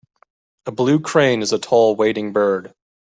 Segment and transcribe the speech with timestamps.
[0.65, 2.73] A blue crane is a tall wading bird.